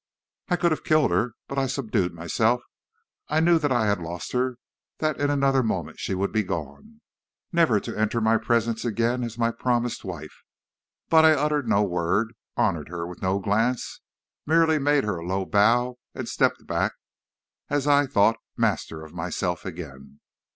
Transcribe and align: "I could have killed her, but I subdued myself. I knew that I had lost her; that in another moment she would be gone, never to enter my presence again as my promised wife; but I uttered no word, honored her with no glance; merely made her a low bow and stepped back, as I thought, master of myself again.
"I 0.49 0.55
could 0.55 0.71
have 0.71 0.83
killed 0.83 1.11
her, 1.11 1.33
but 1.47 1.59
I 1.59 1.67
subdued 1.67 2.11
myself. 2.11 2.63
I 3.27 3.39
knew 3.39 3.59
that 3.59 3.71
I 3.71 3.85
had 3.85 4.01
lost 4.01 4.31
her; 4.31 4.55
that 4.97 5.19
in 5.19 5.29
another 5.29 5.61
moment 5.61 5.99
she 5.99 6.15
would 6.15 6.31
be 6.31 6.41
gone, 6.41 7.01
never 7.51 7.79
to 7.81 7.95
enter 7.95 8.19
my 8.19 8.39
presence 8.39 8.83
again 8.83 9.23
as 9.23 9.37
my 9.37 9.51
promised 9.51 10.03
wife; 10.03 10.33
but 11.09 11.23
I 11.23 11.33
uttered 11.33 11.69
no 11.69 11.83
word, 11.83 12.33
honored 12.57 12.89
her 12.89 13.05
with 13.05 13.21
no 13.21 13.37
glance; 13.37 14.01
merely 14.47 14.79
made 14.79 15.03
her 15.03 15.17
a 15.17 15.23
low 15.23 15.45
bow 15.45 15.99
and 16.15 16.27
stepped 16.27 16.65
back, 16.65 16.93
as 17.69 17.85
I 17.85 18.07
thought, 18.07 18.37
master 18.57 19.03
of 19.05 19.13
myself 19.13 19.65
again. 19.65 20.19